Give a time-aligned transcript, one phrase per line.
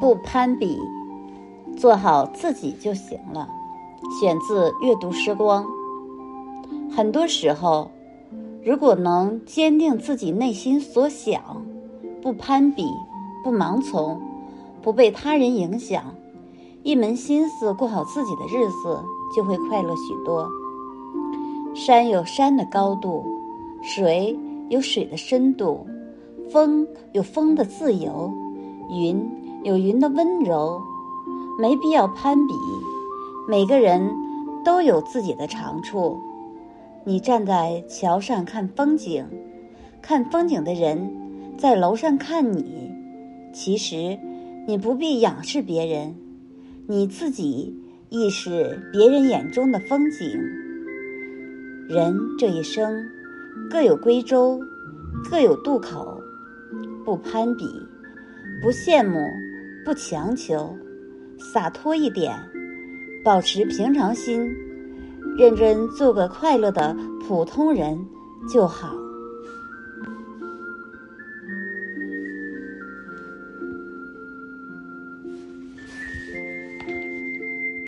[0.00, 0.80] 不攀比，
[1.76, 3.46] 做好自己就行了。
[4.18, 5.66] 选自阅读时光。
[6.90, 7.90] 很多时候，
[8.64, 11.42] 如果能坚定自己内心所想，
[12.22, 12.86] 不攀比，
[13.44, 14.18] 不盲从，
[14.80, 16.02] 不被他人影响，
[16.82, 18.98] 一门心思过好自己的日子，
[19.36, 20.48] 就会快乐许多。
[21.74, 23.22] 山有山的高度，
[23.82, 24.34] 水
[24.70, 25.86] 有水的深度，
[26.48, 28.32] 风有风的自由，
[28.90, 29.30] 云
[29.62, 30.80] 有云的温柔，
[31.58, 32.54] 没必要攀比。
[33.46, 34.10] 每个人
[34.64, 36.18] 都有自己的长处。
[37.04, 39.26] 你站在桥上看风景，
[40.00, 41.10] 看风景的人
[41.58, 42.90] 在楼上看你。
[43.52, 44.18] 其实，
[44.66, 46.14] 你不必仰视别人，
[46.86, 50.40] 你自己亦是别人眼中的风景。
[51.88, 53.04] 人这一生，
[53.70, 54.60] 各有归舟，
[55.30, 56.18] 各有渡口。
[57.04, 57.64] 不攀比，
[58.62, 59.18] 不羡慕，
[59.84, 60.76] 不强求，
[61.52, 62.36] 洒脱一点，
[63.24, 64.50] 保持平常心。
[65.38, 66.94] 认真做个快乐的
[67.26, 67.98] 普通人
[68.52, 68.94] 就好。